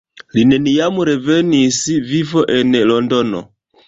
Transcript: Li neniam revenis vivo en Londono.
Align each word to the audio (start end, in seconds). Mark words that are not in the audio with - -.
Li 0.35 0.43
neniam 0.51 0.95
revenis 1.09 1.77
vivo 2.13 2.43
en 2.57 2.73
Londono. 2.93 3.43